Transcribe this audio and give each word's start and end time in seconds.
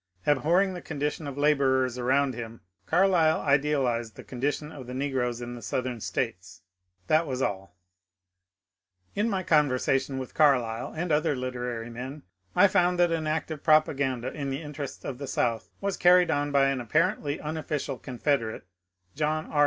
Abhorring 0.25 0.73
the 0.73 0.81
con 0.81 0.99
dition 0.99 1.27
of 1.27 1.37
labourers 1.37 1.99
around 1.99 2.33
him, 2.33 2.61
Carlyle 2.87 3.39
idealized 3.41 4.15
the 4.15 4.23
condi 4.23 4.51
tion 4.51 4.71
of 4.71 4.87
the 4.87 4.95
negroes 4.95 5.41
in 5.41 5.53
the 5.53 5.61
Southern 5.61 6.01
States; 6.01 6.63
that 7.05 7.27
was 7.27 7.39
all. 7.39 7.77
410 9.13 9.29
MONCURE 9.29 9.43
DANIEL 9.43 9.47
CONWAY 9.47 9.61
In 9.61 9.61
my 9.61 9.61
conversation 9.77 10.17
with 10.17 10.33
Carlyle 10.33 10.93
and 10.97 11.11
other 11.11 11.35
literary 11.35 11.91
men 11.91 12.23
I 12.55 12.67
found 12.67 12.97
that 12.97 13.11
an 13.11 13.27
active 13.27 13.61
propaganda 13.63 14.33
in 14.33 14.49
the 14.49 14.63
interest 14.63 15.05
of 15.05 15.19
the 15.19 15.27
South 15.27 15.69
was 15.79 15.97
carried 15.97 16.31
on 16.31 16.51
by 16.51 16.69
an 16.69 16.81
apparently 16.81 17.39
unofficial 17.39 17.99
Confederate, 17.99 18.65
John 19.15 19.51
R. 19.51 19.59